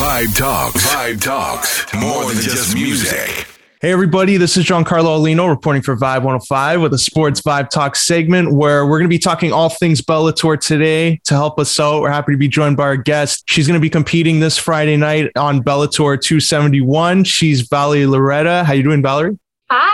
Vibe 0.00 0.34
Talks. 0.34 0.86
Vibe 0.86 1.20
Talks. 1.20 1.94
More 1.94 2.24
than 2.24 2.40
just 2.40 2.74
music. 2.74 3.46
Hey, 3.82 3.92
everybody, 3.92 4.38
this 4.38 4.56
is 4.56 4.64
Giancarlo 4.64 5.20
Alino 5.20 5.46
reporting 5.46 5.82
for 5.82 5.94
Vibe 5.94 6.22
105 6.22 6.80
with 6.80 6.94
a 6.94 6.98
Sports 6.98 7.42
Vibe 7.42 7.68
Talk 7.68 7.96
segment 7.96 8.50
where 8.50 8.86
we're 8.86 8.98
going 8.98 9.10
to 9.10 9.14
be 9.14 9.18
talking 9.18 9.52
all 9.52 9.68
things 9.68 10.00
Bellator 10.00 10.58
today. 10.58 11.20
To 11.24 11.34
help 11.34 11.60
us 11.60 11.78
out, 11.78 12.00
we're 12.00 12.10
happy 12.10 12.32
to 12.32 12.38
be 12.38 12.48
joined 12.48 12.78
by 12.78 12.84
our 12.84 12.96
guest. 12.96 13.42
She's 13.44 13.66
going 13.66 13.78
to 13.78 13.80
be 13.80 13.90
competing 13.90 14.40
this 14.40 14.56
Friday 14.56 14.96
night 14.96 15.32
on 15.36 15.62
Bellator 15.62 16.18
271. 16.18 17.24
She's 17.24 17.68
Valerie 17.68 18.04
Loureda. 18.04 18.64
How 18.64 18.72
you 18.72 18.82
doing, 18.82 19.02
Valerie? 19.02 19.38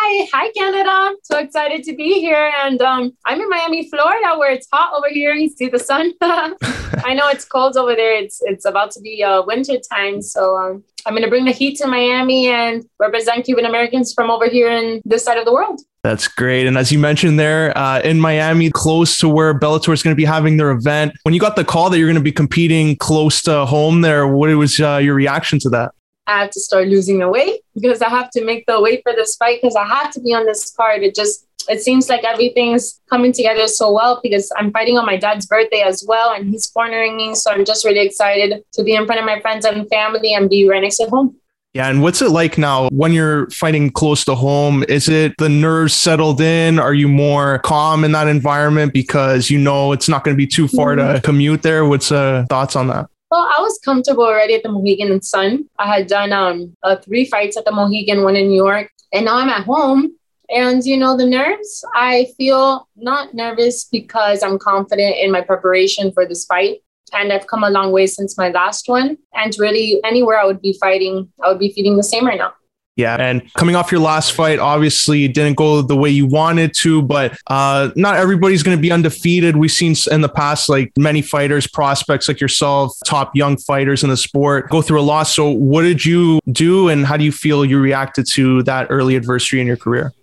Hi, 0.09 0.29
hi 0.33 0.53
Canada. 0.53 1.17
So 1.25 1.37
excited 1.39 1.83
to 1.83 1.97
be 1.97 2.21
here. 2.21 2.53
And 2.63 2.81
um, 2.81 3.13
I'm 3.25 3.41
in 3.41 3.49
Miami, 3.49 3.91
Florida, 3.91 4.39
where 4.39 4.53
it's 4.53 4.69
hot 4.73 4.93
over 4.97 5.09
here. 5.09 5.35
You 5.35 5.49
see 5.49 5.69
the 5.69 5.81
sun. 5.81 6.13
I 6.23 7.13
know 7.13 7.29
it's 7.29 7.45
cold 7.45 7.77
over 7.77 7.97
there. 7.97 8.17
It's 8.17 8.41
it's 8.43 8.65
about 8.65 8.93
to 8.93 9.01
be 9.01 9.25
uh, 9.25 9.43
winter 9.43 9.79
time. 9.93 10.23
So 10.23 10.57
um, 10.57 10.85
I'm 11.07 11.13
going 11.15 11.25
to 11.25 11.29
bring 11.29 11.45
the 11.45 11.51
heat 11.51 11.77
to 11.79 11.89
Miami 11.89 12.47
and 12.47 12.85
represent 13.01 13.47
Cuban 13.47 13.65
Americans 13.65 14.15
from 14.15 14.31
over 14.31 14.49
here 14.49 14.71
in 14.71 15.03
this 15.05 15.25
side 15.25 15.39
of 15.39 15.45
the 15.45 15.53
world. 15.53 15.81
That's 16.05 16.29
great. 16.29 16.69
And 16.69 16.79
as 16.79 16.93
you 16.93 17.01
mentioned 17.01 17.41
there, 17.41 17.77
uh, 17.77 17.99
in 18.03 18.21
Miami, 18.21 18.71
close 18.71 19.19
to 19.19 19.29
where 19.29 19.59
Bellator 19.59 19.93
is 19.93 20.05
going 20.05 20.15
to 20.15 20.17
be 20.17 20.25
having 20.25 20.57
their 20.57 20.71
event, 20.71 21.15
when 21.25 21.35
you 21.35 21.41
got 21.41 21.57
the 21.57 21.65
call 21.65 21.91
that 21.91 21.99
you're 21.99 22.07
going 22.07 22.15
to 22.15 22.21
be 22.21 22.31
competing 22.31 22.95
close 22.95 23.43
to 23.43 23.67
home 23.67 24.03
there, 24.03 24.29
what 24.29 24.55
was 24.57 24.79
uh, 24.79 25.01
your 25.03 25.17
reaction 25.17 25.59
to 25.59 25.69
that? 25.71 25.96
I 26.27 26.41
had 26.41 26.53
to 26.53 26.61
start 26.61 26.89
losing 26.89 27.19
the 27.19 27.29
weight 27.29 27.61
because 27.75 28.03
I 28.03 28.09
have 28.09 28.31
to 28.31 28.45
make 28.45 28.67
the 28.67 28.81
weight 28.81 29.03
for 29.03 29.13
this 29.13 29.37
fight 29.37 29.61
because 29.61 29.77
I 29.77 29.87
have 29.87 30.13
to 30.13 30.21
be 30.21 30.35
on 30.35 30.47
this 30.47 30.71
card. 30.71 31.03
It 31.03 31.15
just 31.15 31.47
it 31.69 31.81
seems 31.81 32.09
like 32.09 32.25
everything's 32.25 33.01
coming 33.11 33.33
together 33.33 33.67
so 33.67 33.93
well 33.93 34.21
because 34.23 34.53
I'm 34.57 34.71
fighting 34.73 34.99
on 34.99 35.07
my 35.07 35.17
dad's 35.17 35.47
birthday 35.47 35.83
as 35.83 36.05
well, 36.07 36.33
and 36.33 36.49
he's 36.49 36.67
cornering 36.67 37.17
me. 37.17 37.35
So 37.35 37.51
I'm 37.51 37.65
just 37.65 37.85
really 37.85 38.07
excited 38.07 38.63
to 38.73 38.85
be 38.85 38.95
in 38.95 39.07
front 39.07 39.21
of 39.21 39.27
my 39.27 39.41
friends 39.41 39.65
and 39.65 39.89
family 39.89 40.35
and 40.35 40.49
be 40.49 40.69
right 40.69 40.83
next 40.83 40.99
to 40.99 41.07
home. 41.07 41.37
Yeah, 41.75 41.91
and 41.91 42.03
what's 42.03 42.23
it 42.23 42.31
like 42.31 42.57
now 42.57 42.89
when 42.89 43.13
you're 43.13 43.51
fighting 43.51 43.91
close 43.91 44.25
to 44.25 44.35
home? 44.35 44.83
Is 44.89 45.11
it 45.11 45.35
the 45.37 45.51
nerves 45.51 45.93
settled 45.93 46.41
in? 46.41 46.79
Are 46.79 46.95
you 46.95 47.07
more 47.07 47.59
calm 47.59 48.03
in 48.03 48.13
that 48.13 48.29
environment 48.29 48.95
because 48.95 49.51
you 49.51 49.59
know 49.59 49.93
it's 49.93 50.09
not 50.09 50.25
going 50.25 50.35
to 50.35 50.39
be 50.39 50.47
too 50.47 50.69
far 50.69 50.97
mm-hmm. 50.97 51.17
to 51.17 51.21
commute 51.21 51.63
there? 51.63 51.85
What's 51.85 52.11
uh, 52.11 52.47
thoughts 52.49 52.77
on 52.77 52.87
that? 52.89 53.11
Well, 53.31 53.41
I 53.41 53.61
was 53.61 53.79
comfortable 53.85 54.25
already 54.25 54.55
at 54.55 54.63
the 54.63 54.69
Mohegan 54.69 55.21
Sun. 55.21 55.69
I 55.79 55.87
had 55.87 56.07
done 56.07 56.33
um, 56.33 56.77
uh, 56.85 56.97
three 56.97 57.25
fights 57.25 57.57
at 57.57 57.65
the 57.65 57.73
Mohegan, 57.73 58.23
one 58.23 58.37
in 58.37 58.49
New 58.49 58.63
York, 58.63 58.91
and 59.13 59.25
now 59.25 59.37
I'm 59.37 59.49
at 59.49 59.65
home. 59.65 60.17
And 60.49 60.85
you 60.85 60.97
know, 60.97 61.17
the 61.17 61.27
nerves, 61.27 61.85
I 61.93 62.29
feel 62.37 62.89
not 62.95 63.35
nervous 63.35 63.85
because 63.85 64.45
I'm 64.45 64.61
confident 64.61 65.17
in 65.17 65.33
my 65.33 65.41
preparation 65.41 66.13
for 66.13 66.25
this 66.25 66.45
fight. 66.45 66.83
And 67.13 67.33
I've 67.33 67.47
come 67.49 67.65
a 67.65 67.71
long 67.71 67.93
way 67.93 68.07
since 68.07 68.39
my 68.39 68.51
last 68.51 68.89
one. 68.89 69.17
And 69.35 69.57
really, 69.59 70.01
anywhere 70.05 70.39
I 70.39 70.45
would 70.45 70.61
be 70.61 70.77
fighting, 70.81 71.33
I 71.43 71.49
would 71.49 71.59
be 71.59 71.73
feeling 71.73 71.97
the 71.97 72.05
same 72.05 72.27
right 72.27 72.39
now. 72.39 72.53
Yeah. 72.97 73.17
And 73.17 73.53
coming 73.53 73.77
off 73.77 73.93
your 73.93 74.01
last 74.01 74.33
fight, 74.33 74.59
obviously 74.59 75.25
it 75.25 75.35
didn't 75.35 75.57
go 75.59 75.83
the 75.83 75.97
way 75.97 76.09
you 76.09 76.27
wanted 76.27 76.73
to, 76.77 77.03
but 77.03 77.39
uh, 77.49 77.91
not 77.95 78.17
everybody's 78.17 78.63
going 78.63 78.77
to 78.77 78.81
be 78.81 78.91
undefeated. 78.91 79.57
We've 79.57 79.71
seen 79.71 79.95
in 80.11 80.23
the 80.23 80.31
past, 80.31 80.71
like 80.71 80.93
many 80.97 81.21
fighters, 81.21 81.67
prospects 81.67 82.27
like 82.27 82.41
yourself, 82.41 82.97
top 83.05 83.37
young 83.37 83.59
fighters 83.59 84.03
in 84.03 84.09
the 84.09 84.17
sport 84.17 84.71
go 84.71 84.81
through 84.81 85.01
a 85.01 85.03
loss. 85.03 85.35
So, 85.35 85.51
what 85.51 85.83
did 85.83 86.07
you 86.07 86.41
do 86.51 86.89
and 86.89 87.05
how 87.05 87.19
do 87.19 87.25
you 87.25 87.33
feel 87.33 87.67
you 87.67 87.79
reacted 87.79 88.27
to 88.33 88.63
that 88.63 88.87
early 88.89 89.15
adversity 89.15 89.61
in 89.61 89.67
your 89.67 89.77
career? 89.77 90.15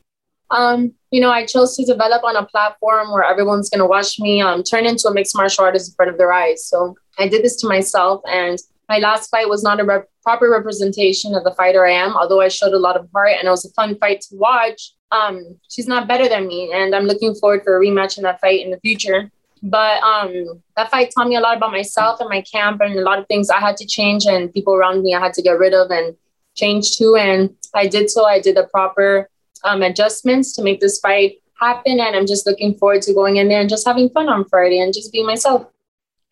Um, 0.49 0.93
you 1.11 1.21
know, 1.21 1.29
I 1.29 1.45
chose 1.45 1.75
to 1.77 1.85
develop 1.85 2.23
on 2.23 2.35
a 2.35 2.45
platform 2.45 3.11
where 3.11 3.23
everyone's 3.23 3.69
going 3.69 3.79
to 3.79 3.85
watch 3.85 4.19
me 4.19 4.41
um, 4.41 4.63
turn 4.63 4.87
into 4.87 5.07
a 5.07 5.13
mixed 5.13 5.35
martial 5.35 5.63
artist 5.63 5.91
in 5.91 5.95
front 5.95 6.11
of 6.11 6.17
their 6.17 6.33
eyes. 6.33 6.65
So 6.65 6.95
I 7.19 7.27
did 7.27 7.43
this 7.43 7.55
to 7.57 7.67
myself 7.67 8.21
and 8.27 8.57
my 8.93 8.99
last 8.99 9.31
fight 9.31 9.49
was 9.49 9.63
not 9.63 9.79
a 9.79 9.83
rep- 9.83 10.09
proper 10.21 10.47
representation 10.49 11.33
of 11.33 11.43
the 11.43 11.55
fighter 11.59 11.83
I 11.85 11.93
am, 11.93 12.11
although 12.15 12.41
I 12.41 12.47
showed 12.47 12.73
a 12.73 12.85
lot 12.87 12.95
of 12.95 13.09
heart 13.13 13.35
and 13.37 13.47
it 13.47 13.49
was 13.49 13.65
a 13.65 13.73
fun 13.79 13.97
fight 13.97 14.21
to 14.21 14.35
watch. 14.35 14.81
Um, 15.11 15.35
she's 15.69 15.87
not 15.87 16.07
better 16.07 16.27
than 16.29 16.47
me, 16.47 16.71
and 16.73 16.93
I'm 16.95 17.05
looking 17.11 17.33
forward 17.35 17.61
for 17.63 17.75
a 17.75 17.81
rematch 17.85 18.17
in 18.17 18.23
that 18.23 18.39
fight 18.39 18.61
in 18.65 18.71
the 18.71 18.79
future. 18.79 19.31
But 19.63 19.97
um, 20.03 20.61
that 20.75 20.91
fight 20.91 21.11
taught 21.11 21.27
me 21.27 21.37
a 21.37 21.39
lot 21.39 21.57
about 21.57 21.71
myself 21.71 22.19
and 22.19 22.29
my 22.29 22.41
camp, 22.41 22.81
and 22.81 22.99
a 22.99 23.07
lot 23.09 23.19
of 23.19 23.27
things 23.27 23.49
I 23.49 23.59
had 23.59 23.77
to 23.77 23.85
change, 23.97 24.25
and 24.25 24.53
people 24.53 24.75
around 24.75 25.01
me 25.03 25.15
I 25.15 25.19
had 25.19 25.33
to 25.35 25.41
get 25.47 25.57
rid 25.65 25.73
of 25.73 25.89
and 25.89 26.15
change 26.55 26.97
too. 26.97 27.15
And 27.15 27.55
I 27.73 27.87
did 27.87 28.09
so. 28.09 28.25
I 28.25 28.39
did 28.39 28.57
the 28.57 28.67
proper 28.75 29.29
um, 29.63 29.81
adjustments 29.81 30.53
to 30.55 30.63
make 30.63 30.79
this 30.81 30.99
fight 30.99 31.37
happen, 31.59 31.99
and 31.99 32.15
I'm 32.15 32.27
just 32.27 32.45
looking 32.47 32.75
forward 32.75 33.01
to 33.03 33.13
going 33.13 33.37
in 33.37 33.47
there 33.49 33.61
and 33.61 33.69
just 33.69 33.87
having 33.87 34.09
fun 34.09 34.29
on 34.29 34.45
Friday 34.45 34.79
and 34.79 34.93
just 34.93 35.11
being 35.11 35.27
myself 35.27 35.67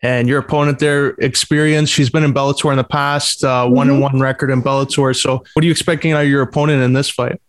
and 0.02 0.28
your 0.28 0.40
opponent 0.40 0.78
there 0.78 1.10
experience 1.18 1.88
she's 1.88 2.10
been 2.10 2.24
in 2.24 2.34
bellator 2.34 2.70
in 2.70 2.76
the 2.76 2.84
past 2.84 3.44
uh, 3.44 3.64
mm-hmm. 3.64 3.74
one 3.74 3.90
and 3.90 4.00
one 4.00 4.20
record 4.20 4.50
in 4.50 4.62
bellator. 4.62 5.18
So 5.18 5.44
what 5.54 5.62
are 5.62 5.64
you 5.64 5.70
expecting 5.70 6.12
out 6.12 6.24
of 6.24 6.28
your 6.28 6.42
opponent 6.42 6.82
in 6.82 6.92
this 6.92 7.08
fight? 7.08 7.40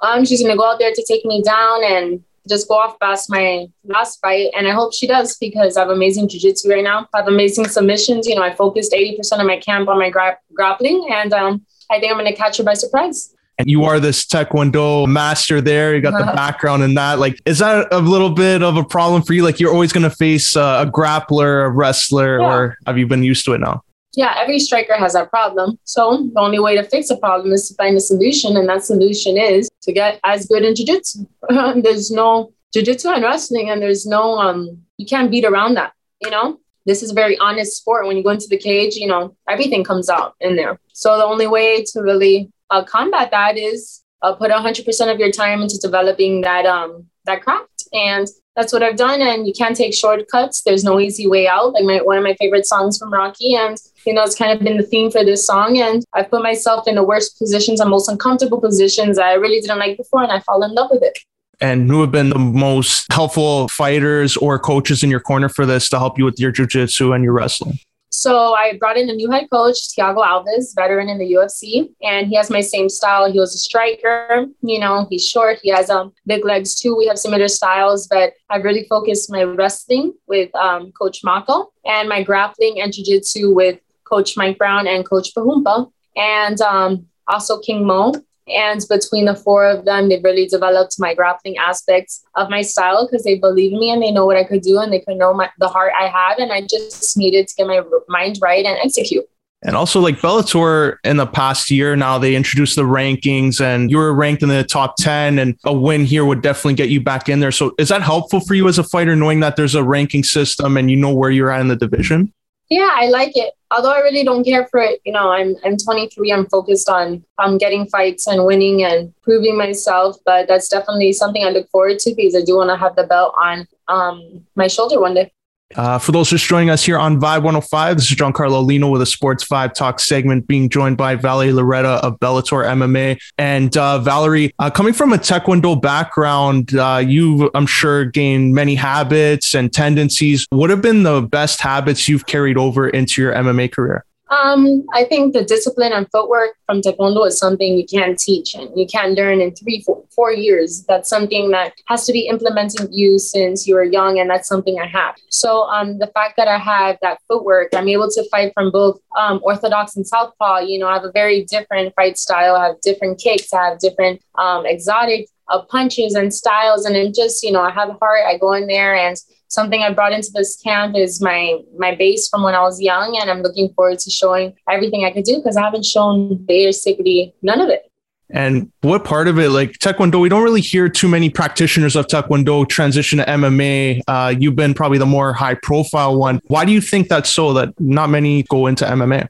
Um 0.00 0.24
she's 0.24 0.42
gonna 0.42 0.56
go 0.56 0.70
out 0.70 0.78
there 0.78 0.92
to 0.92 1.04
take 1.06 1.24
me 1.24 1.42
down 1.42 1.84
and 1.84 2.24
just 2.48 2.66
go 2.68 2.76
off 2.76 2.98
past 2.98 3.30
my 3.30 3.66
last 3.84 4.20
fight. 4.20 4.50
And 4.56 4.66
i 4.66 4.70
hope 4.70 4.94
she 4.94 5.06
does 5.06 5.36
because 5.36 5.76
i 5.76 5.80
have 5.80 5.90
amazing 5.90 6.28
jiu-jitsu 6.28 6.70
right 6.70 6.84
now. 6.84 7.08
I 7.12 7.18
have 7.18 7.28
amazing 7.28 7.66
submissions. 7.66 8.26
You 8.26 8.36
know 8.36 8.42
i 8.42 8.54
focused 8.54 8.92
80% 8.92 9.40
of 9.40 9.46
my 9.46 9.58
camp 9.58 9.88
on 9.88 9.98
my 9.98 10.10
gra- 10.10 10.38
grappling 10.54 11.08
and 11.10 11.32
um, 11.32 11.66
i 11.90 11.98
think 11.98 12.12
i'm 12.12 12.18
gonna 12.18 12.34
catch 12.34 12.58
her 12.58 12.64
by 12.64 12.74
surprise 12.74 13.34
and 13.58 13.68
you 13.68 13.84
are 13.84 13.98
this 13.98 14.24
taekwondo 14.24 15.06
master 15.06 15.60
there. 15.60 15.94
You 15.94 16.00
got 16.00 16.18
the 16.18 16.32
background 16.32 16.82
in 16.84 16.94
that. 16.94 17.18
Like 17.18 17.40
is 17.44 17.58
that 17.58 17.88
a 17.92 17.98
little 17.98 18.30
bit 18.30 18.62
of 18.62 18.76
a 18.76 18.84
problem 18.84 19.22
for 19.22 19.34
you? 19.34 19.42
Like 19.42 19.58
you're 19.58 19.72
always 19.72 19.92
going 19.92 20.08
to 20.08 20.10
face 20.10 20.56
uh, 20.56 20.84
a 20.86 20.90
grappler 20.90 21.66
a 21.66 21.70
wrestler 21.70 22.40
yeah. 22.40 22.46
or 22.46 22.78
have 22.86 22.98
you 22.98 23.06
been 23.06 23.22
used 23.22 23.44
to 23.46 23.52
it 23.54 23.58
now? 23.58 23.82
Yeah 24.14 24.34
every 24.38 24.58
striker 24.58 24.94
has 24.94 25.12
that 25.14 25.30
problem. 25.30 25.78
So 25.84 26.30
the 26.32 26.40
only 26.40 26.60
way 26.60 26.76
to 26.76 26.84
fix 26.84 27.10
a 27.10 27.16
problem 27.16 27.52
is 27.52 27.68
to 27.68 27.74
find 27.74 27.96
a 27.96 28.00
solution 28.00 28.56
and 28.56 28.68
that 28.68 28.84
solution 28.84 29.36
is 29.36 29.68
to 29.82 29.92
get 29.92 30.20
as 30.24 30.46
good 30.46 30.64
in 30.64 30.74
jiu-jitsu. 30.74 31.26
There's 31.82 32.10
no 32.10 32.52
jiu-jitsu 32.72 33.08
and 33.08 33.22
wrestling 33.24 33.70
and 33.70 33.82
there's 33.82 34.06
no 34.06 34.38
um 34.38 34.78
you 34.98 35.06
can't 35.06 35.30
beat 35.30 35.44
around 35.44 35.74
that 35.74 35.92
you 36.20 36.30
know? 36.30 36.60
This 36.86 37.02
is 37.02 37.10
a 37.10 37.14
very 37.14 37.36
honest 37.38 37.76
sport. 37.76 38.06
When 38.06 38.16
you 38.16 38.22
go 38.22 38.30
into 38.30 38.46
the 38.48 38.58
cage 38.58 38.94
you 38.94 39.08
know 39.08 39.36
everything 39.48 39.82
comes 39.82 40.08
out 40.08 40.36
in 40.40 40.54
there. 40.54 40.78
So 40.92 41.16
the 41.16 41.24
only 41.24 41.46
way 41.46 41.82
to 41.92 42.02
really 42.02 42.50
uh, 42.70 42.84
combat 42.84 43.30
that 43.30 43.56
is 43.56 44.02
uh, 44.22 44.34
put 44.34 44.50
100% 44.50 45.12
of 45.12 45.18
your 45.18 45.30
time 45.30 45.62
into 45.62 45.78
developing 45.78 46.40
that 46.42 46.66
um 46.66 47.06
that 47.24 47.42
craft. 47.42 47.88
And 47.92 48.26
that's 48.56 48.72
what 48.72 48.82
I've 48.82 48.96
done. 48.96 49.20
And 49.22 49.46
you 49.46 49.52
can't 49.56 49.76
take 49.76 49.94
shortcuts. 49.94 50.62
There's 50.62 50.82
no 50.82 50.98
easy 50.98 51.28
way 51.28 51.46
out. 51.46 51.74
Like 51.74 51.84
my 51.84 51.98
one 51.98 52.18
of 52.18 52.24
my 52.24 52.34
favorite 52.34 52.66
songs 52.66 52.98
from 52.98 53.12
Rocky. 53.12 53.54
And 53.54 53.76
you 54.04 54.12
know 54.12 54.22
it's 54.22 54.34
kind 54.34 54.50
of 54.50 54.64
been 54.64 54.76
the 54.76 54.82
theme 54.82 55.10
for 55.10 55.24
this 55.24 55.46
song. 55.46 55.78
And 55.78 56.04
I've 56.14 56.30
put 56.30 56.42
myself 56.42 56.88
in 56.88 56.96
the 56.96 57.04
worst 57.04 57.38
positions 57.38 57.80
and 57.80 57.90
most 57.90 58.08
uncomfortable 58.08 58.60
positions 58.60 59.18
I 59.18 59.34
really 59.34 59.60
didn't 59.60 59.78
like 59.78 59.96
before. 59.96 60.22
And 60.22 60.32
I 60.32 60.40
fall 60.40 60.64
in 60.64 60.74
love 60.74 60.90
with 60.90 61.02
it. 61.02 61.18
And 61.60 61.90
who 61.90 62.00
have 62.02 62.12
been 62.12 62.30
the 62.30 62.38
most 62.38 63.06
helpful 63.12 63.68
fighters 63.68 64.36
or 64.36 64.60
coaches 64.60 65.02
in 65.02 65.10
your 65.10 65.20
corner 65.20 65.48
for 65.48 65.66
this 65.66 65.88
to 65.88 65.98
help 65.98 66.16
you 66.16 66.24
with 66.24 66.38
your 66.38 66.52
jiu-jitsu 66.52 67.12
and 67.12 67.24
your 67.24 67.32
wrestling 67.32 67.80
so 68.18 68.54
I 68.54 68.76
brought 68.78 68.96
in 68.96 69.08
a 69.08 69.12
new 69.12 69.30
head 69.30 69.48
coach, 69.50 69.76
Thiago 69.96 70.24
Alves, 70.26 70.74
veteran 70.74 71.08
in 71.08 71.18
the 71.18 71.32
UFC, 71.32 71.90
and 72.02 72.26
he 72.26 72.36
has 72.36 72.50
my 72.50 72.60
same 72.60 72.88
style. 72.88 73.30
He 73.30 73.38
was 73.38 73.54
a 73.54 73.58
striker, 73.58 74.46
you 74.62 74.80
know, 74.80 75.06
he's 75.08 75.26
short, 75.26 75.60
he 75.62 75.70
has 75.70 75.88
um, 75.88 76.12
big 76.26 76.44
legs 76.44 76.74
too. 76.74 76.96
We 76.96 77.06
have 77.06 77.18
similar 77.18 77.48
styles, 77.48 78.08
but 78.08 78.32
I've 78.50 78.64
really 78.64 78.86
focused 78.88 79.30
my 79.30 79.42
wrestling 79.42 80.14
with 80.26 80.54
um, 80.56 80.92
Coach 80.92 81.20
Mako 81.22 81.72
and 81.84 82.08
my 82.08 82.22
grappling 82.22 82.80
and 82.80 82.92
jiu-jitsu 82.92 83.54
with 83.54 83.78
Coach 84.04 84.36
Mike 84.36 84.58
Brown 84.58 84.86
and 84.88 85.08
Coach 85.08 85.34
Pahumpa, 85.36 85.90
and 86.16 86.60
um, 86.60 87.06
also 87.28 87.60
King 87.60 87.86
Mo. 87.86 88.14
And 88.50 88.84
between 88.88 89.26
the 89.26 89.34
four 89.34 89.66
of 89.66 89.84
them, 89.84 90.08
they 90.08 90.20
really 90.20 90.46
developed 90.46 90.96
my 90.98 91.14
grappling 91.14 91.56
aspects 91.58 92.22
of 92.34 92.50
my 92.50 92.62
style 92.62 93.06
because 93.06 93.24
they 93.24 93.38
believe 93.38 93.72
me 93.72 93.90
and 93.90 94.02
they 94.02 94.10
know 94.10 94.26
what 94.26 94.36
I 94.36 94.44
could 94.44 94.62
do 94.62 94.78
and 94.78 94.92
they 94.92 95.00
could 95.00 95.16
know 95.16 95.34
my, 95.34 95.50
the 95.58 95.68
heart 95.68 95.92
I 95.98 96.08
have. 96.08 96.38
And 96.38 96.52
I 96.52 96.62
just 96.62 97.16
needed 97.16 97.48
to 97.48 97.54
get 97.56 97.66
my 97.66 97.82
mind 98.08 98.38
right 98.40 98.64
and 98.64 98.78
execute. 98.82 99.24
And 99.62 99.74
also, 99.74 99.98
like 100.00 100.18
Bellator 100.18 100.98
in 101.02 101.16
the 101.16 101.26
past 101.26 101.68
year 101.68 101.96
now, 101.96 102.16
they 102.16 102.36
introduced 102.36 102.76
the 102.76 102.82
rankings 102.82 103.60
and 103.60 103.90
you 103.90 103.96
were 103.96 104.14
ranked 104.14 104.44
in 104.44 104.48
the 104.48 104.62
top 104.62 104.96
10, 104.98 105.40
and 105.40 105.58
a 105.64 105.72
win 105.72 106.04
here 106.04 106.24
would 106.24 106.42
definitely 106.42 106.74
get 106.74 106.90
you 106.90 107.00
back 107.00 107.28
in 107.28 107.40
there. 107.40 107.50
So, 107.50 107.74
is 107.76 107.88
that 107.88 108.02
helpful 108.02 108.38
for 108.38 108.54
you 108.54 108.68
as 108.68 108.78
a 108.78 108.84
fighter, 108.84 109.16
knowing 109.16 109.40
that 109.40 109.56
there's 109.56 109.74
a 109.74 109.82
ranking 109.82 110.22
system 110.22 110.76
and 110.76 110.88
you 110.88 110.96
know 110.96 111.12
where 111.12 111.30
you're 111.30 111.50
at 111.50 111.60
in 111.60 111.66
the 111.66 111.74
division? 111.74 112.32
Yeah, 112.70 112.90
I 112.92 113.08
like 113.08 113.32
it. 113.34 113.54
Although 113.70 113.92
I 113.92 114.00
really 114.00 114.24
don't 114.24 114.44
care 114.44 114.66
for 114.66 114.80
it, 114.80 115.00
you 115.04 115.12
know, 115.12 115.30
I'm 115.30 115.56
I'm 115.64 115.76
23. 115.76 116.32
I'm 116.32 116.46
focused 116.46 116.88
on 116.88 117.24
um 117.38 117.56
getting 117.56 117.86
fights 117.86 118.26
and 118.26 118.44
winning 118.44 118.84
and 118.84 119.12
proving 119.22 119.56
myself. 119.56 120.16
But 120.24 120.48
that's 120.48 120.68
definitely 120.68 121.12
something 121.12 121.44
I 121.44 121.50
look 121.50 121.68
forward 121.70 121.98
to 122.00 122.14
because 122.14 122.36
I 122.36 122.42
do 122.42 122.56
want 122.56 122.70
to 122.70 122.76
have 122.76 122.94
the 122.96 123.04
belt 123.04 123.34
on 123.40 123.66
um 123.88 124.46
my 124.54 124.66
shoulder 124.66 125.00
one 125.00 125.14
day. 125.14 125.32
Uh, 125.76 125.98
for 125.98 126.12
those 126.12 126.30
just 126.30 126.46
joining 126.46 126.70
us 126.70 126.82
here 126.84 126.98
on 126.98 127.20
Vibe 127.20 127.42
105, 127.42 127.96
this 127.96 128.10
is 128.10 128.16
Giancarlo 128.16 128.64
Lino 128.64 128.88
with 128.88 129.02
a 129.02 129.06
Sports 129.06 129.44
Vibe 129.44 129.74
Talk 129.74 130.00
segment, 130.00 130.46
being 130.46 130.70
joined 130.70 130.96
by 130.96 131.14
Valerie 131.14 131.52
Loureda 131.52 132.00
of 132.00 132.18
Bellator 132.20 132.64
MMA. 132.64 133.20
And 133.36 133.76
uh, 133.76 133.98
Valerie, 133.98 134.54
uh, 134.58 134.70
coming 134.70 134.94
from 134.94 135.12
a 135.12 135.18
Taekwondo 135.18 135.80
background, 135.80 136.74
uh, 136.74 137.02
you, 137.06 137.50
I'm 137.54 137.66
sure, 137.66 138.06
gained 138.06 138.54
many 138.54 138.76
habits 138.76 139.54
and 139.54 139.70
tendencies. 139.70 140.46
What 140.50 140.70
have 140.70 140.80
been 140.80 141.02
the 141.02 141.20
best 141.20 141.60
habits 141.60 142.08
you've 142.08 142.24
carried 142.24 142.56
over 142.56 142.88
into 142.88 143.20
your 143.20 143.34
MMA 143.34 143.70
career? 143.70 144.04
Um, 144.30 144.86
I 144.92 145.04
think 145.04 145.32
the 145.32 145.44
discipline 145.44 145.92
and 145.92 146.06
footwork 146.10 146.56
from 146.66 146.82
Taekwondo 146.82 147.26
is 147.26 147.38
something 147.38 147.78
you 147.78 147.86
can't 147.86 148.18
teach 148.18 148.54
and 148.54 148.70
you 148.78 148.86
can't 148.86 149.14
learn 149.14 149.40
in 149.40 149.54
three, 149.54 149.80
four, 149.80 150.04
four 150.10 150.32
years. 150.32 150.84
That's 150.84 151.08
something 151.08 151.50
that 151.50 151.72
has 151.86 152.04
to 152.06 152.12
be 152.12 152.28
implemented 152.28 152.88
you 152.92 153.18
since 153.18 153.66
you 153.66 153.74
were 153.74 153.84
young, 153.84 154.18
and 154.18 154.28
that's 154.28 154.48
something 154.48 154.78
I 154.78 154.86
have. 154.86 155.14
So, 155.30 155.62
um, 155.62 155.98
the 155.98 156.08
fact 156.08 156.36
that 156.36 156.48
I 156.48 156.58
have 156.58 156.98
that 157.02 157.18
footwork, 157.26 157.68
I'm 157.74 157.88
able 157.88 158.10
to 158.10 158.28
fight 158.30 158.52
from 158.54 158.70
both 158.70 159.00
um, 159.16 159.40
orthodox 159.42 159.96
and 159.96 160.06
southpaw. 160.06 160.60
You 160.60 160.78
know, 160.78 160.88
I 160.88 160.94
have 160.94 161.04
a 161.04 161.12
very 161.12 161.44
different 161.44 161.94
fight 161.94 162.18
style. 162.18 162.54
I 162.54 162.66
have 162.66 162.80
different 162.82 163.18
kicks. 163.18 163.52
I 163.52 163.70
have 163.70 163.78
different 163.78 164.20
um, 164.34 164.66
exotic 164.66 165.28
uh, 165.48 165.62
punches 165.62 166.14
and 166.14 166.32
styles, 166.32 166.84
and 166.84 166.96
I'm 166.96 167.12
just, 167.12 167.42
you 167.42 167.52
know, 167.52 167.62
I 167.62 167.70
have 167.70 167.96
heart. 168.00 168.20
I 168.26 168.36
go 168.36 168.52
in 168.52 168.66
there 168.66 168.94
and 168.94 169.16
something 169.48 169.82
I 169.82 169.92
brought 169.92 170.12
into 170.12 170.30
this 170.32 170.56
camp 170.56 170.96
is 170.96 171.20
my 171.20 171.58
my 171.76 171.94
base 171.94 172.28
from 172.28 172.42
when 172.42 172.54
I 172.54 172.62
was 172.62 172.80
young, 172.80 173.18
and 173.20 173.30
I'm 173.30 173.42
looking 173.42 173.72
forward 173.74 173.98
to 174.00 174.10
showing 174.10 174.54
everything 174.70 175.04
I 175.04 175.10
could 175.10 175.24
do 175.24 175.36
because 175.36 175.56
I 175.56 175.62
haven't 175.62 175.84
shown 175.84 176.36
basically 176.36 177.34
none 177.42 177.60
of 177.60 177.68
it. 177.68 177.90
And 178.30 178.70
what 178.82 179.04
part 179.04 179.26
of 179.26 179.38
it, 179.38 179.50
like 179.50 179.72
Taekwondo, 179.78 180.20
we 180.20 180.28
don't 180.28 180.42
really 180.42 180.60
hear 180.60 180.88
too 180.90 181.08
many 181.08 181.30
practitioners 181.30 181.96
of 181.96 182.06
Taekwondo 182.08 182.68
transition 182.68 183.18
to 183.18 183.24
MMA. 183.24 184.02
Uh, 184.06 184.34
you've 184.38 184.54
been 184.54 184.74
probably 184.74 184.98
the 184.98 185.06
more 185.06 185.32
high 185.32 185.54
profile 185.54 186.18
one. 186.18 186.40
Why 186.48 186.66
do 186.66 186.72
you 186.72 186.82
think 186.82 187.08
that's 187.08 187.30
so 187.30 187.54
that 187.54 187.72
not 187.80 188.10
many 188.10 188.42
go 188.42 188.66
into 188.66 188.84
MMA? 188.84 189.28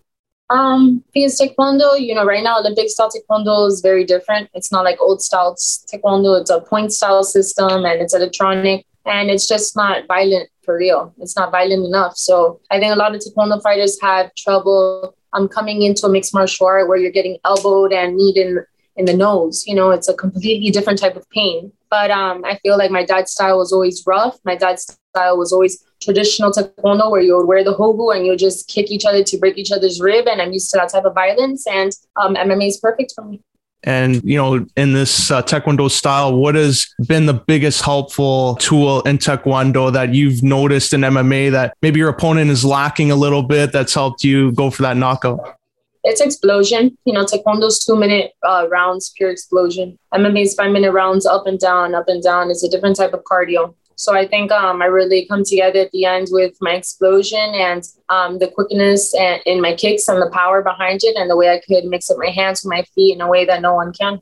Um, 0.51 1.05
because 1.15 1.39
Taekwondo, 1.39 2.01
you 2.01 2.15
know, 2.15 2.25
right 2.25 2.43
now 2.43 2.59
Olympic 2.59 2.89
style 2.89 3.11
Taekwondo 3.11 3.69
is 3.69 3.81
very 3.83 4.05
different. 4.05 4.51
It's 4.55 4.73
not 4.73 4.83
like 4.83 5.01
old 5.01 5.23
style 5.23 5.55
Taekwondo. 5.55 6.41
It's 6.41 6.51
a 6.51 6.61
point 6.61 6.93
style 6.93 7.23
system 7.23 7.85
and 7.85 8.01
it's 8.01 8.15
electronic 8.15 8.85
and 9.09 9.31
it's 9.31 9.49
just 9.49 9.75
not 9.75 10.07
violent 10.07 10.49
for 10.65 10.77
real. 10.77 11.15
It's 11.19 11.37
not 11.37 11.51
violent 11.51 11.87
enough. 11.87 12.17
So 12.17 12.61
I 12.71 12.79
think 12.79 12.93
a 12.93 12.99
lot 12.99 13.15
of 13.15 13.23
Taekwondo 13.23 13.63
fighters 13.63 13.99
have 14.03 14.35
trouble 14.35 15.15
um, 15.33 15.49
coming 15.49 15.83
into 15.83 16.07
a 16.07 16.11
mixed 16.11 16.35
martial 16.35 16.67
art 16.67 16.89
where 16.89 16.99
you're 16.99 17.11
getting 17.11 17.39
elbowed 17.45 17.93
and 17.93 18.17
kneed 18.17 18.37
in, 18.37 18.65
in 18.97 19.07
the 19.07 19.15
nose. 19.15 19.65
You 19.67 19.75
know, 19.75 19.91
it's 19.91 20.09
a 20.09 20.15
completely 20.15 20.71
different 20.71 20.99
type 20.99 21.17
of 21.17 21.29
pain. 21.31 21.73
But 21.91 22.11
um, 22.11 22.45
I 22.45 22.59
feel 22.59 22.77
like 22.77 22.91
my 22.91 23.05
dad's 23.05 23.33
style 23.33 23.59
was 23.59 23.73
always 23.73 24.05
rough. 24.07 24.39
My 24.45 24.57
dad's 24.57 24.99
style 25.15 25.39
was 25.39 25.53
always 25.55 25.83
traditional 26.03 26.53
taekwondo 26.53 27.11
where 27.11 27.23
you 27.23 27.35
would 27.37 27.47
wear 27.47 27.65
the 27.65 27.75
hogu 27.75 28.15
and 28.15 28.25
you 28.25 28.33
would 28.33 28.39
just 28.39 28.69
kick 28.69 28.91
each 28.91 29.07
other 29.07 29.25
to 29.25 29.39
break 29.39 29.57
each 29.57 29.73
other's 29.73 30.01
rib. 30.01 30.29
And 30.29 30.43
I'm 30.43 30.53
used 30.53 30.71
to 30.73 30.77
that 30.79 30.91
type 30.91 31.05
of 31.05 31.15
violence. 31.15 31.67
And 31.67 31.93
um, 32.17 32.35
MMA 32.35 32.69
is 32.69 32.79
perfect 32.79 33.13
for 33.17 33.25
me. 33.25 33.41
And, 33.85 34.23
you 34.25 34.37
know, 34.37 34.67
in 34.77 34.93
this 34.93 35.31
uh, 35.31 35.43
Taekwondo 35.43 35.91
style, 35.91 36.37
what 36.37 36.57
has 36.57 36.93
been 37.07 37.27
the 37.27 37.35
biggest 37.35 37.83
helpful 37.83 38.57
tool 38.57 39.03
in 39.03 39.19
Taekwondo 39.19 39.93
that 39.93 40.15
you've 40.15 40.43
noticed 40.43 40.93
in 40.93 41.03
MMA 41.03 41.53
that 41.53 41.77
maybe 41.81 42.01
your 42.01 42.09
opponent 42.09 42.51
is 42.51 42.65
lacking 42.65 43.11
a 43.11 43.17
little 43.17 43.43
bit 43.43 43.73
that's 43.73 43.95
helped 43.95 44.25
you 44.25 44.53
go 44.53 44.71
for 44.71 44.83
that 44.83 44.97
knockout? 44.97 45.57
It's 46.05 46.21
explosion. 46.21 46.97
You 47.05 47.13
know, 47.13 47.25
Taekwondo's 47.25 47.85
two 47.85 47.97
minute 47.97 48.33
uh, 48.43 48.67
rounds, 48.71 49.13
pure 49.17 49.31
explosion. 49.31 49.99
MMA's 50.13 50.55
five 50.55 50.73
minute 50.73 50.93
rounds, 50.93 51.27
up 51.27 51.47
and 51.47 51.59
down, 51.59 51.95
up 51.95 52.09
and 52.09 52.23
down. 52.23 52.51
It's 52.51 52.65
a 52.65 52.69
different 52.69 52.97
type 52.97 53.13
of 53.13 53.23
cardio. 53.25 53.75
So 53.99 54.15
I 54.15 54.29
think 54.29 54.53
um, 54.53 54.81
I 54.81 54.85
really 54.85 55.27
come 55.27 55.43
together 55.45 55.81
at 55.81 55.91
the 55.91 56.05
end 56.05 56.29
with 56.31 56.57
my 56.61 56.75
explosion 56.75 57.53
and 57.55 57.83
um, 58.09 58.39
the 58.39 58.47
quickness 58.47 59.13
and 59.15 59.43
in 59.45 59.61
my 59.61 59.75
kicks 59.75 60.07
and 60.07 60.23
the 60.23 60.31
power 60.33 60.63
behind 60.63 61.01
it 61.03 61.17
and 61.17 61.29
the 61.29 61.37
way 61.37 61.51
I 61.51 61.61
could 61.67 61.85
mix 61.85 62.09
up 62.09 62.17
my 62.17 62.31
hands 62.31 62.63
with 62.63 62.71
my 62.71 62.85
feet 62.95 63.15
in 63.17 63.21
a 63.21 63.29
way 63.29 63.45
that 63.45 63.61
no 63.61 63.75
one 63.75 63.93
can. 63.93 64.21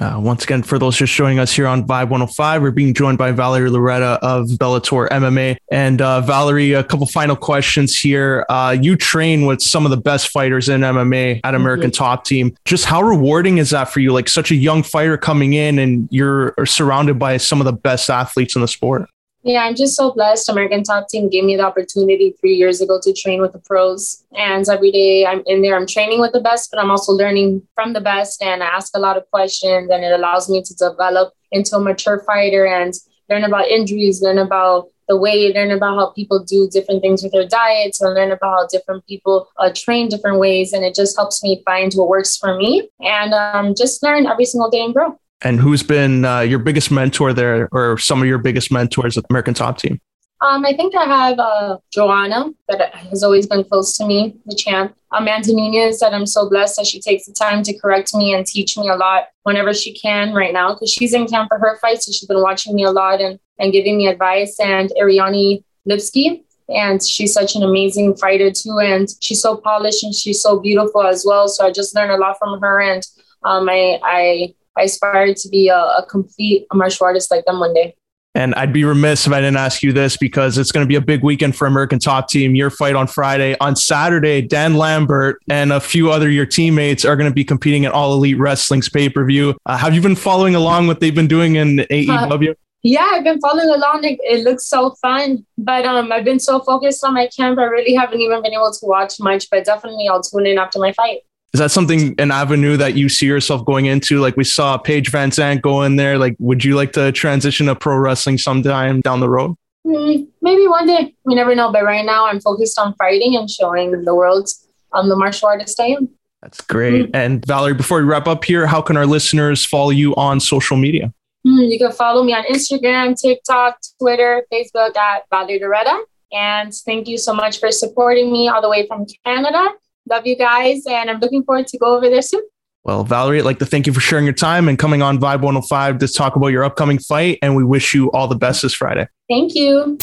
Uh, 0.00 0.20
once 0.20 0.44
again, 0.44 0.62
for 0.62 0.78
those 0.78 0.96
just 0.96 1.12
joining 1.12 1.40
us 1.40 1.52
here 1.52 1.66
on 1.66 1.82
Vibe 1.82 2.10
105, 2.10 2.62
we're 2.62 2.70
being 2.70 2.94
joined 2.94 3.18
by 3.18 3.32
Valerie 3.32 3.70
Loureda 3.70 4.18
of 4.18 4.46
Bellator 4.48 5.08
MMA. 5.08 5.56
And 5.72 6.00
uh, 6.00 6.20
Valerie, 6.20 6.72
a 6.72 6.84
couple 6.84 7.06
final 7.06 7.34
questions 7.34 7.98
here. 7.98 8.44
Uh, 8.48 8.76
you 8.80 8.94
train 8.94 9.46
with 9.46 9.60
some 9.60 9.86
of 9.86 9.90
the 9.90 9.96
best 9.96 10.28
fighters 10.28 10.68
in 10.68 10.82
MMA 10.82 11.40
at 11.42 11.54
American 11.54 11.90
mm-hmm. 11.90 12.04
Top 12.04 12.24
Team. 12.26 12.54
Just 12.64 12.84
how 12.84 13.02
rewarding 13.02 13.58
is 13.58 13.70
that 13.70 13.84
for 13.84 14.00
you? 14.00 14.12
Like 14.12 14.28
such 14.28 14.52
a 14.52 14.54
young 14.54 14.84
fighter 14.84 15.16
coming 15.16 15.54
in, 15.54 15.78
and 15.78 16.08
you're 16.12 16.54
surrounded 16.64 17.18
by 17.18 17.38
some 17.38 17.60
of 17.60 17.64
the 17.64 17.72
best 17.72 18.10
athletes 18.10 18.54
in 18.54 18.60
the 18.60 18.68
sport. 18.68 19.08
Yeah, 19.46 19.62
I'm 19.62 19.76
just 19.76 19.94
so 19.94 20.10
blessed. 20.10 20.48
American 20.48 20.82
Top 20.82 21.06
Team 21.08 21.30
gave 21.30 21.44
me 21.44 21.54
the 21.54 21.62
opportunity 21.62 22.34
three 22.40 22.56
years 22.56 22.80
ago 22.80 22.98
to 23.00 23.12
train 23.12 23.40
with 23.40 23.52
the 23.52 23.60
pros. 23.60 24.24
And 24.34 24.68
every 24.68 24.90
day 24.90 25.24
I'm 25.24 25.44
in 25.46 25.62
there, 25.62 25.76
I'm 25.76 25.86
training 25.86 26.20
with 26.20 26.32
the 26.32 26.40
best, 26.40 26.68
but 26.72 26.80
I'm 26.80 26.90
also 26.90 27.12
learning 27.12 27.62
from 27.76 27.92
the 27.92 28.00
best. 28.00 28.42
And 28.42 28.60
I 28.60 28.66
ask 28.66 28.90
a 28.96 28.98
lot 28.98 29.16
of 29.16 29.30
questions, 29.30 29.88
and 29.88 30.02
it 30.02 30.10
allows 30.10 30.50
me 30.50 30.62
to 30.64 30.74
develop 30.74 31.32
into 31.52 31.76
a 31.76 31.80
mature 31.80 32.24
fighter 32.26 32.66
and 32.66 32.92
learn 33.30 33.44
about 33.44 33.68
injuries, 33.68 34.20
learn 34.20 34.38
about 34.38 34.88
the 35.06 35.16
way, 35.16 35.52
learn 35.54 35.70
about 35.70 35.96
how 35.96 36.10
people 36.10 36.42
do 36.42 36.68
different 36.68 37.00
things 37.00 37.22
with 37.22 37.30
their 37.30 37.46
diets, 37.46 38.00
and 38.00 38.14
learn 38.14 38.32
about 38.32 38.50
how 38.50 38.66
different 38.66 39.06
people 39.06 39.48
uh, 39.58 39.70
train 39.72 40.08
different 40.08 40.40
ways. 40.40 40.72
And 40.72 40.84
it 40.84 40.96
just 40.96 41.16
helps 41.16 41.44
me 41.44 41.62
find 41.64 41.92
what 41.94 42.08
works 42.08 42.36
for 42.36 42.56
me 42.56 42.90
and 42.98 43.32
um, 43.32 43.76
just 43.76 44.02
learn 44.02 44.26
every 44.26 44.44
single 44.44 44.70
day 44.70 44.84
and 44.84 44.92
grow. 44.92 45.16
And 45.42 45.60
who's 45.60 45.82
been 45.82 46.24
uh, 46.24 46.40
your 46.40 46.58
biggest 46.58 46.90
mentor 46.90 47.32
there, 47.32 47.68
or 47.72 47.98
some 47.98 48.20
of 48.22 48.26
your 48.26 48.38
biggest 48.38 48.72
mentors 48.72 49.18
at 49.18 49.24
the 49.24 49.28
American 49.30 49.54
Top 49.54 49.78
Team? 49.78 50.00
Um, 50.40 50.66
I 50.66 50.74
think 50.74 50.94
I 50.94 51.04
have 51.04 51.38
uh, 51.38 51.78
Joanna 51.92 52.50
that 52.68 52.94
has 52.94 53.22
always 53.22 53.46
been 53.46 53.64
close 53.64 53.96
to 53.96 54.06
me, 54.06 54.36
the 54.44 54.54
champ. 54.54 54.94
Amanda 55.12 55.54
Nunes 55.54 55.98
that 56.00 56.12
I'm 56.12 56.26
so 56.26 56.48
blessed 56.48 56.76
that 56.76 56.86
she 56.86 57.00
takes 57.00 57.24
the 57.24 57.32
time 57.32 57.62
to 57.62 57.78
correct 57.78 58.14
me 58.14 58.34
and 58.34 58.44
teach 58.46 58.76
me 58.76 58.88
a 58.88 58.96
lot 58.96 59.28
whenever 59.44 59.72
she 59.72 59.94
can 59.94 60.34
right 60.34 60.52
now 60.52 60.74
because 60.74 60.90
she's 60.90 61.14
in 61.14 61.26
camp 61.26 61.48
for 61.48 61.58
her 61.58 61.78
fight. 61.78 62.02
So 62.02 62.12
she's 62.12 62.26
been 62.26 62.42
watching 62.42 62.74
me 62.74 62.84
a 62.84 62.90
lot 62.90 63.22
and, 63.22 63.38
and 63.58 63.72
giving 63.72 63.96
me 63.96 64.08
advice. 64.08 64.60
And 64.60 64.92
Ariane 64.98 65.64
Lipski, 65.88 66.42
and 66.68 67.02
she's 67.02 67.32
such 67.32 67.56
an 67.56 67.62
amazing 67.62 68.16
fighter 68.16 68.50
too. 68.50 68.78
And 68.78 69.08
she's 69.20 69.40
so 69.40 69.56
polished 69.56 70.04
and 70.04 70.14
she's 70.14 70.42
so 70.42 70.60
beautiful 70.60 71.02
as 71.02 71.24
well. 71.26 71.48
So 71.48 71.64
I 71.64 71.70
just 71.70 71.94
learned 71.94 72.12
a 72.12 72.18
lot 72.18 72.38
from 72.38 72.60
her. 72.60 72.80
And 72.80 73.02
um, 73.42 73.68
I, 73.70 73.98
I 74.02 74.54
I 74.76 74.82
aspire 74.82 75.34
to 75.34 75.48
be 75.48 75.68
a, 75.68 75.76
a 75.76 76.06
complete 76.08 76.66
martial 76.72 77.06
artist 77.06 77.30
like 77.30 77.44
them 77.44 77.60
one 77.60 77.74
day. 77.74 77.94
And 78.36 78.54
I'd 78.54 78.70
be 78.70 78.84
remiss 78.84 79.26
if 79.26 79.32
I 79.32 79.40
didn't 79.40 79.56
ask 79.56 79.82
you 79.82 79.94
this 79.94 80.18
because 80.18 80.58
it's 80.58 80.70
going 80.70 80.84
to 80.84 80.88
be 80.88 80.96
a 80.96 81.00
big 81.00 81.22
weekend 81.22 81.56
for 81.56 81.66
American 81.66 81.98
Top 81.98 82.28
Team. 82.28 82.54
Your 82.54 82.68
fight 82.68 82.94
on 82.94 83.06
Friday. 83.06 83.56
On 83.60 83.74
Saturday, 83.74 84.42
Dan 84.42 84.74
Lambert 84.74 85.40
and 85.48 85.72
a 85.72 85.80
few 85.80 86.12
other 86.12 86.28
your 86.28 86.44
teammates 86.44 87.06
are 87.06 87.16
going 87.16 87.30
to 87.30 87.34
be 87.34 87.44
competing 87.44 87.84
in 87.84 87.92
All 87.92 88.12
Elite 88.12 88.36
Wrestling's 88.36 88.90
pay 88.90 89.08
per 89.08 89.24
view. 89.24 89.56
Uh, 89.64 89.78
have 89.78 89.94
you 89.94 90.02
been 90.02 90.14
following 90.14 90.54
along 90.54 90.86
what 90.86 91.00
they've 91.00 91.14
been 91.14 91.28
doing 91.28 91.54
in 91.54 91.78
AEW? 91.78 92.50
Uh, 92.50 92.54
yeah, 92.82 93.08
I've 93.10 93.24
been 93.24 93.40
following 93.40 93.70
along. 93.70 94.04
It, 94.04 94.18
it 94.22 94.44
looks 94.44 94.66
so 94.66 94.90
fun, 95.00 95.46
but 95.56 95.86
um, 95.86 96.12
I've 96.12 96.26
been 96.26 96.38
so 96.38 96.60
focused 96.60 97.02
on 97.04 97.14
my 97.14 97.30
camp. 97.34 97.58
I 97.58 97.64
really 97.64 97.94
haven't 97.94 98.20
even 98.20 98.42
been 98.42 98.52
able 98.52 98.70
to 98.70 98.86
watch 98.86 99.14
much. 99.18 99.48
But 99.50 99.64
definitely, 99.64 100.08
I'll 100.10 100.22
tune 100.22 100.46
in 100.46 100.58
after 100.58 100.78
my 100.78 100.92
fight. 100.92 101.20
Is 101.56 101.60
that 101.60 101.70
something 101.70 102.14
an 102.18 102.30
avenue 102.30 102.76
that 102.76 102.98
you 102.98 103.08
see 103.08 103.24
yourself 103.24 103.64
going 103.64 103.86
into? 103.86 104.20
Like 104.20 104.36
we 104.36 104.44
saw 104.44 104.76
Paige 104.76 105.10
VanZant 105.10 105.62
go 105.62 105.84
in 105.84 105.96
there. 105.96 106.18
Like, 106.18 106.36
would 106.38 106.62
you 106.62 106.76
like 106.76 106.92
to 106.92 107.10
transition 107.12 107.64
to 107.68 107.74
pro 107.74 107.96
wrestling 107.96 108.36
sometime 108.36 109.00
down 109.00 109.20
the 109.20 109.30
road? 109.30 109.56
Mm, 109.86 110.28
maybe 110.42 110.68
one 110.68 110.86
day. 110.86 111.14
We 111.24 111.34
never 111.34 111.54
know. 111.54 111.72
But 111.72 111.84
right 111.84 112.04
now, 112.04 112.26
I'm 112.26 112.40
focused 112.40 112.78
on 112.78 112.94
fighting 112.96 113.36
and 113.36 113.48
showing 113.48 114.04
the 114.04 114.14
world 114.14 114.50
um, 114.92 115.08
the 115.08 115.16
martial 115.16 115.48
artist 115.48 115.80
I 115.80 115.92
am. 115.92 116.10
That's 116.42 116.60
great. 116.60 117.06
Mm. 117.06 117.10
And 117.14 117.46
Valerie, 117.46 117.72
before 117.72 118.00
we 118.00 118.04
wrap 118.04 118.28
up 118.28 118.44
here, 118.44 118.66
how 118.66 118.82
can 118.82 118.98
our 118.98 119.06
listeners 119.06 119.64
follow 119.64 119.88
you 119.88 120.14
on 120.16 120.40
social 120.40 120.76
media? 120.76 121.10
Mm, 121.46 121.70
you 121.70 121.78
can 121.78 121.90
follow 121.90 122.22
me 122.22 122.34
on 122.34 122.44
Instagram, 122.44 123.18
TikTok, 123.18 123.78
Twitter, 123.98 124.44
Facebook 124.52 124.94
at 124.94 125.22
Valerie 125.30 125.58
Loureda. 125.58 125.98
And 126.32 126.74
thank 126.84 127.08
you 127.08 127.16
so 127.16 127.32
much 127.32 127.60
for 127.60 127.72
supporting 127.72 128.30
me 128.30 128.46
all 128.46 128.60
the 128.60 128.68
way 128.68 128.86
from 128.86 129.06
Canada. 129.24 129.68
Love 130.08 130.26
you 130.26 130.36
guys, 130.36 130.84
and 130.86 131.10
I'm 131.10 131.18
looking 131.18 131.42
forward 131.42 131.66
to 131.68 131.78
go 131.78 131.96
over 131.96 132.08
there 132.08 132.22
soon. 132.22 132.42
Well, 132.84 133.02
Valerie, 133.02 133.40
I'd 133.40 133.44
like 133.44 133.58
to 133.58 133.66
thank 133.66 133.88
you 133.88 133.92
for 133.92 133.98
sharing 133.98 134.24
your 134.24 134.34
time 134.34 134.68
and 134.68 134.78
coming 134.78 135.02
on 135.02 135.18
Vibe 135.18 135.40
105 135.40 135.98
to 135.98 136.08
talk 136.08 136.36
about 136.36 136.48
your 136.48 136.62
upcoming 136.62 136.98
fight. 136.98 137.40
And 137.42 137.56
we 137.56 137.64
wish 137.64 137.92
you 137.94 138.12
all 138.12 138.28
the 138.28 138.36
best 138.36 138.62
this 138.62 138.74
Friday. 138.74 139.08
Thank 139.28 139.56
you. 139.56 139.98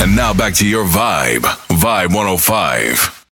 And 0.00 0.14
now 0.14 0.32
back 0.32 0.54
to 0.54 0.66
your 0.66 0.84
vibe, 0.84 1.40
Vibe 1.68 2.14
105. 2.14 3.22